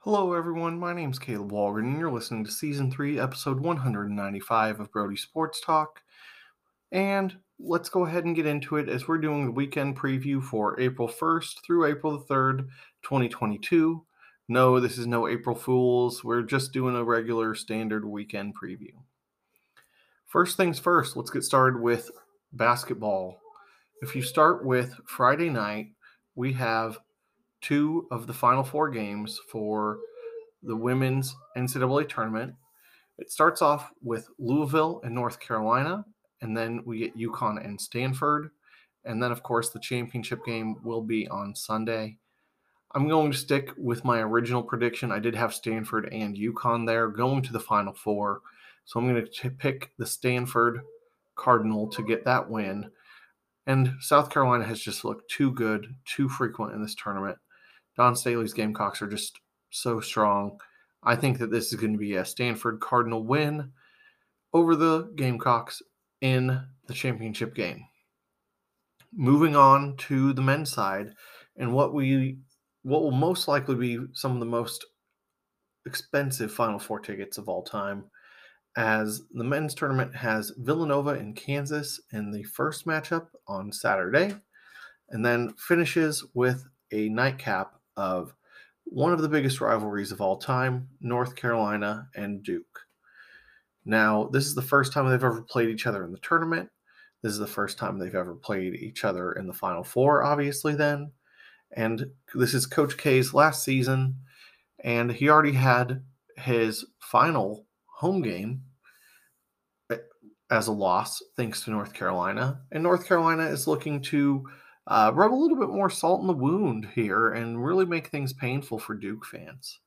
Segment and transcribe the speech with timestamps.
[0.00, 0.78] Hello, everyone.
[0.78, 5.16] My name is Caleb Walgren, and you're listening to Season 3, Episode 195 of Brody
[5.16, 6.02] Sports Talk.
[6.90, 10.78] And let's go ahead and get into it as we're doing the weekend preview for
[10.78, 12.68] April 1st through April 3rd,
[13.02, 14.04] 2022.
[14.50, 16.22] No, this is no April Fools.
[16.22, 18.92] We're just doing a regular standard weekend preview.
[20.26, 22.10] First things first, let's get started with
[22.52, 23.41] basketball.
[24.02, 25.92] If you start with Friday night,
[26.34, 26.98] we have
[27.60, 30.00] two of the final four games for
[30.64, 32.52] the women's NCAA tournament.
[33.18, 36.04] It starts off with Louisville and North Carolina,
[36.40, 38.50] and then we get UConn and Stanford.
[39.04, 42.16] And then, of course, the championship game will be on Sunday.
[42.96, 45.12] I'm going to stick with my original prediction.
[45.12, 48.40] I did have Stanford and UConn there going to the Final Four.
[48.84, 50.80] So I'm going to pick the Stanford
[51.36, 52.90] Cardinal to get that win.
[53.66, 57.38] And South Carolina has just looked too good, too frequent in this tournament.
[57.96, 59.38] Dawn Staley's Gamecocks are just
[59.70, 60.58] so strong.
[61.02, 63.72] I think that this is going to be a Stanford Cardinal win
[64.52, 65.82] over the Gamecocks
[66.20, 67.84] in the championship game.
[69.12, 71.12] Moving on to the men's side,
[71.56, 72.38] and what we
[72.82, 74.84] what will most likely be some of the most
[75.86, 78.04] expensive Final Four tickets of all time,
[78.76, 84.34] as the men's tournament has Villanova in Kansas in the first matchup on Saturday,
[85.10, 88.34] and then finishes with a nightcap of
[88.84, 92.80] one of the biggest rivalries of all time North Carolina and Duke.
[93.84, 96.70] Now, this is the first time they've ever played each other in the tournament.
[97.22, 100.74] This is the first time they've ever played each other in the Final Four, obviously,
[100.74, 101.12] then.
[101.72, 104.16] And this is Coach K's last season,
[104.82, 106.02] and he already had
[106.36, 107.66] his final
[108.02, 108.62] home game
[109.90, 109.96] eh,
[110.50, 112.60] as a loss, thanks to North Carolina.
[112.72, 114.44] And North Carolina is looking to
[114.88, 118.32] uh, rub a little bit more salt in the wound here and really make things
[118.32, 119.78] painful for Duke fans.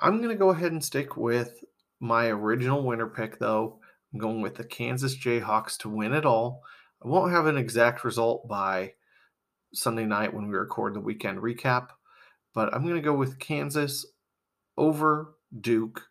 [0.00, 1.62] I'm going to go ahead and stick with
[2.00, 3.78] my original winner pick, though.
[4.12, 6.62] I'm going with the Kansas Jayhawks to win it all.
[7.04, 8.94] I won't have an exact result by
[9.72, 11.90] Sunday night when we record the weekend recap,
[12.54, 14.04] but I'm going to go with Kansas
[14.76, 16.02] over Duke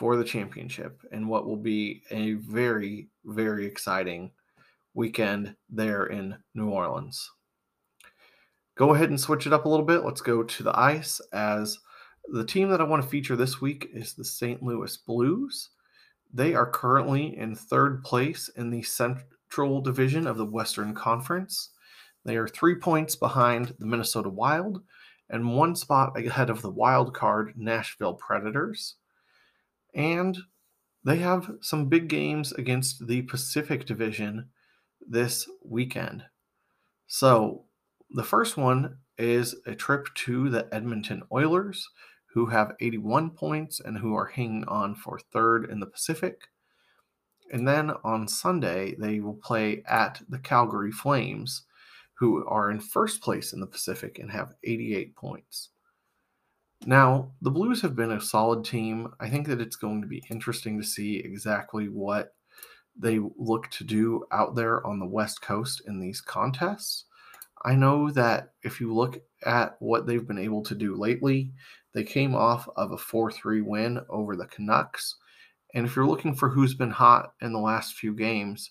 [0.00, 4.30] for the championship and what will be a very, very exciting
[4.94, 7.30] weekend there in New Orleans.
[8.76, 10.02] Go ahead and switch it up a little bit.
[10.02, 11.78] Let's go to the ice as
[12.32, 14.62] the team that I want to feature this week is the St.
[14.62, 15.68] Louis Blues.
[16.32, 21.72] They are currently in third place in the Central Division of the Western Conference.
[22.24, 24.80] They are three points behind the Minnesota Wild
[25.28, 28.94] and one spot ahead of the wild card Nashville Predators.
[29.94, 30.38] And
[31.04, 34.50] they have some big games against the Pacific Division
[35.06, 36.24] this weekend.
[37.06, 37.64] So,
[38.10, 41.88] the first one is a trip to the Edmonton Oilers,
[42.32, 46.48] who have 81 points and who are hanging on for third in the Pacific.
[47.52, 51.62] And then on Sunday, they will play at the Calgary Flames,
[52.14, 55.70] who are in first place in the Pacific and have 88 points.
[56.86, 59.12] Now, the Blues have been a solid team.
[59.20, 62.34] I think that it's going to be interesting to see exactly what
[62.96, 67.04] they look to do out there on the West Coast in these contests.
[67.64, 71.52] I know that if you look at what they've been able to do lately,
[71.92, 75.16] they came off of a 4 3 win over the Canucks.
[75.74, 78.70] And if you're looking for who's been hot in the last few games,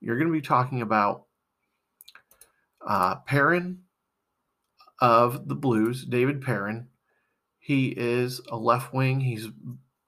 [0.00, 1.24] you're going to be talking about
[2.86, 3.80] uh, Perron
[5.00, 6.88] of the Blues, David Perron.
[7.64, 9.20] He is a left wing.
[9.20, 9.48] He's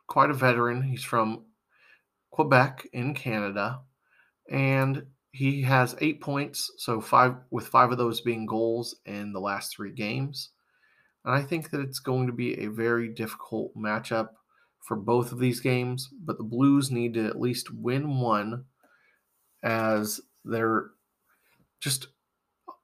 [0.09, 0.83] quite a veteran.
[0.83, 1.47] He's from
[2.31, 3.81] Quebec in Canada,
[4.51, 6.71] and he has eight points.
[6.77, 10.51] So five with five of those being goals in the last three games.
[11.25, 14.29] And I think that it's going to be a very difficult matchup
[14.83, 16.11] for both of these games.
[16.27, 18.67] But the Blues need to at least win one,
[19.63, 20.91] as they're
[21.81, 22.09] just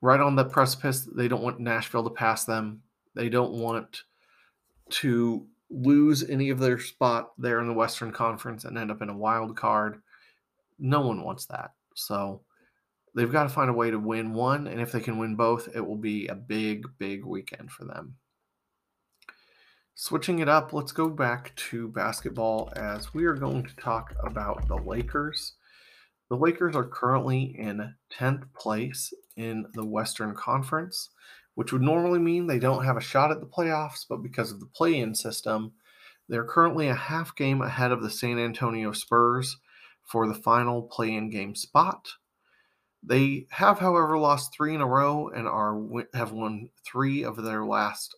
[0.00, 1.06] right on the precipice.
[1.14, 2.80] They don't want Nashville to pass them.
[3.14, 4.04] They don't want
[4.92, 9.08] to lose any of their spot there in the Western Conference and end up in
[9.08, 10.02] a wild card.
[10.78, 11.72] No one wants that.
[11.94, 12.42] So
[13.14, 14.66] they've got to find a way to win one.
[14.66, 18.16] And if they can win both, it will be a big, big weekend for them.
[19.94, 24.66] Switching it up, let's go back to basketball as we are going to talk about
[24.66, 25.54] the Lakers.
[26.28, 31.10] The Lakers are currently in 10th place in the Western Conference
[31.54, 34.60] which would normally mean they don't have a shot at the playoffs, but because of
[34.60, 35.72] the play in system,
[36.28, 39.58] they're currently a half game ahead of the San Antonio Spurs
[40.02, 42.08] for the final play in game spot.
[43.02, 45.76] They have, however, lost three in a row and are
[46.14, 48.14] have won three of their last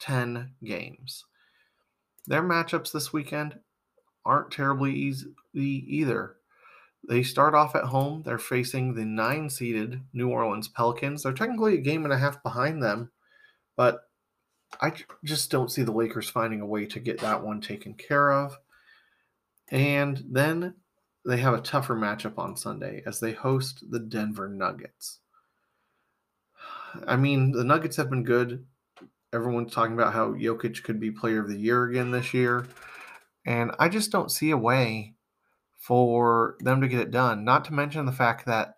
[0.00, 1.24] 10 games.
[2.26, 3.58] Their matchups this weekend
[4.24, 6.36] aren't terribly easy either.
[7.08, 8.22] They start off at home.
[8.24, 11.22] They're facing the nine seeded New Orleans Pelicans.
[11.22, 13.10] They're technically a game and a half behind them,
[13.76, 14.08] but
[14.80, 14.92] I
[15.24, 18.58] just don't see the Lakers finding a way to get that one taken care of.
[19.70, 20.74] And then
[21.24, 25.20] they have a tougher matchup on Sunday as they host the Denver Nuggets.
[27.06, 28.64] I mean, the Nuggets have been good.
[29.32, 32.66] Everyone's talking about how Jokic could be player of the year again this year.
[33.44, 35.15] And I just don't see a way
[35.76, 37.44] for them to get it done.
[37.44, 38.76] Not to mention the fact that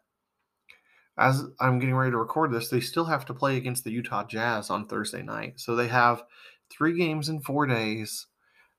[1.19, 4.25] as I'm getting ready to record this, they still have to play against the Utah
[4.25, 5.59] Jazz on Thursday night.
[5.59, 6.23] So they have
[6.71, 8.27] three games in four days.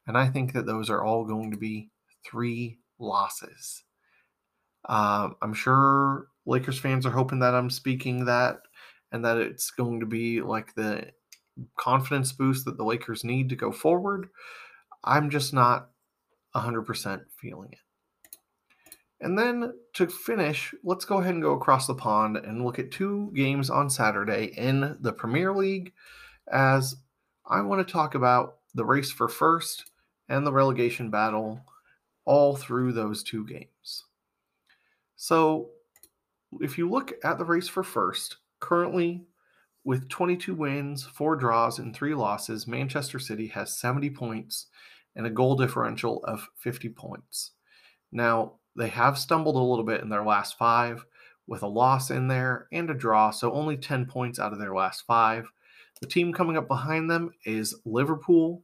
[0.08, 1.90] And I think that those are all going to be
[2.26, 3.84] three losses.
[4.88, 8.60] Uh, I'm sure Lakers fans are hoping that I'm speaking that
[9.12, 11.12] and that it's going to be like the
[11.78, 14.30] confidence boost that the Lakers need to go forward.
[15.04, 15.90] I'm just not
[16.56, 17.80] 100% feeling it.
[19.22, 22.92] And then to finish, let's go ahead and go across the pond and look at
[22.92, 25.94] two games on Saturday in the Premier League
[26.52, 26.96] as
[27.46, 29.92] I want to talk about the race for first
[30.30, 31.62] and the relegation battle
[32.24, 34.06] all through those two games.
[35.16, 35.72] So,
[36.62, 39.26] if you look at the race for first, currently
[39.84, 44.68] with 22 wins, four draws, and three losses, Manchester City has 70 points
[45.16, 47.52] and a goal differential of 50 points.
[48.12, 51.06] Now, they have stumbled a little bit in their last five
[51.48, 54.74] with a loss in there and a draw, so only 10 points out of their
[54.74, 55.52] last five.
[56.00, 58.64] The team coming up behind them is Liverpool,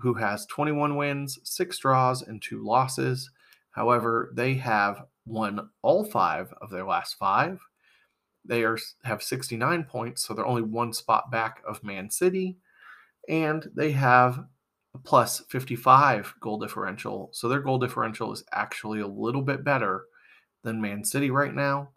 [0.00, 3.30] who has 21 wins, six draws, and two losses.
[3.70, 7.60] However, they have won all five of their last five.
[8.44, 12.56] They are have 69 points, so they're only one spot back of Man City,
[13.28, 14.44] and they have
[15.04, 17.30] plus 55 goal differential.
[17.32, 20.04] So their goal differential is actually a little bit better
[20.62, 21.90] than Man City right now.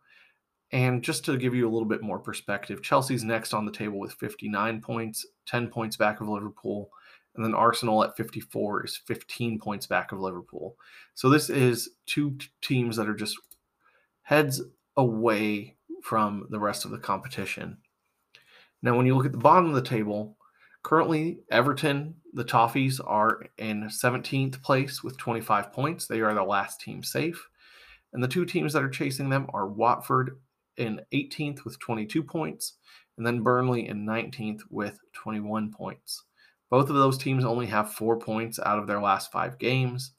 [0.72, 4.00] And just to give you a little bit more perspective, Chelsea's next on the table
[4.00, 6.90] with 59 points, 10 points back of Liverpool.
[7.36, 10.78] And then Arsenal at 54 is 15 points back of Liverpool.
[11.14, 13.38] So this is two teams that are just
[14.24, 14.62] heads
[14.98, 17.78] away from the rest of the competition.
[18.82, 20.38] Now, when you look at the bottom of the table,
[20.86, 26.06] Currently, Everton, the Toffees, are in 17th place with 25 points.
[26.06, 27.44] They are the last team safe.
[28.14, 30.40] And the two teams that are chasing them are Watford
[30.78, 32.74] in 18th with 22 points,
[33.18, 36.24] and then Burnley in 19th with 21 points.
[36.70, 40.12] Both of those teams only have four points out of their last five games.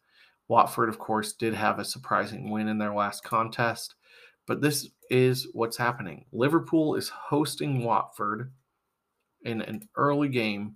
[0.49, 3.95] Watford, of course, did have a surprising win in their last contest,
[4.49, 6.25] but this is what's happening.
[6.33, 8.51] Liverpool is hosting Watford
[9.47, 10.75] in an early game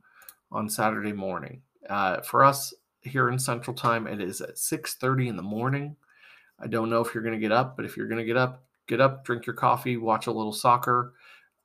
[0.53, 1.61] on Saturday morning.
[1.89, 2.73] Uh, for us
[3.03, 5.97] here in Central Time, it is at 6:30 in the morning.
[6.59, 8.37] I don't know if you're going to get up, but if you're going to get
[8.37, 11.15] up, get up, drink your coffee, watch a little soccer.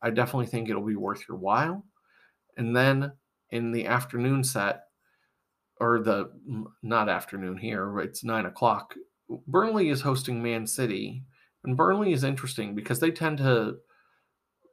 [0.02, 1.84] I definitely think it'll be worth your while.
[2.58, 3.12] And then
[3.50, 4.84] in the afternoon set,
[5.80, 6.32] or the
[6.82, 8.96] not afternoon here, it's nine o'clock.
[9.48, 11.24] Burnley is hosting Man City,
[11.64, 13.78] and Burnley is interesting because they tend to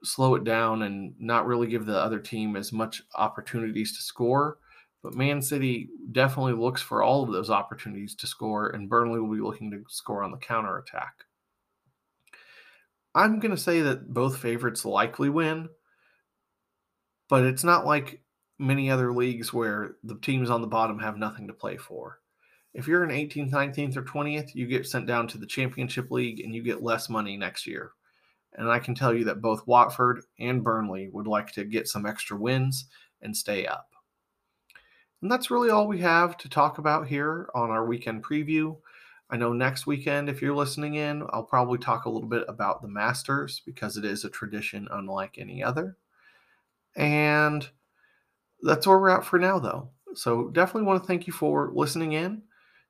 [0.04, 4.58] slow it down and not really give the other team as much opportunities to score.
[5.02, 9.34] But Man City definitely looks for all of those opportunities to score, and Burnley will
[9.34, 11.24] be looking to score on the counter attack.
[13.14, 15.68] I'm going to say that both favorites likely win,
[17.28, 18.22] but it's not like
[18.58, 22.20] many other leagues where the teams on the bottom have nothing to play for.
[22.74, 26.40] If you're in 18th, 19th, or 20th, you get sent down to the Championship League
[26.40, 27.92] and you get less money next year.
[28.54, 32.06] And I can tell you that both Watford and Burnley would like to get some
[32.06, 32.86] extra wins
[33.22, 33.88] and stay up.
[35.22, 38.76] And that's really all we have to talk about here on our weekend preview.
[39.30, 42.82] I know next weekend, if you're listening in, I'll probably talk a little bit about
[42.82, 45.96] the Masters because it is a tradition unlike any other.
[46.96, 47.66] And
[48.62, 49.88] that's where we're at for now, though.
[50.14, 52.42] So definitely want to thank you for listening in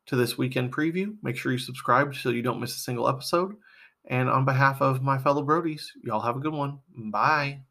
[0.07, 1.15] to this weekend preview.
[1.23, 3.55] Make sure you subscribe so you don't miss a single episode.
[4.05, 6.81] And on behalf of my fellow Brodies, y'all have a good one.
[6.97, 7.63] Bye.